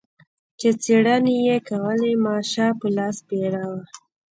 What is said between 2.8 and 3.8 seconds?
لاس پیره و.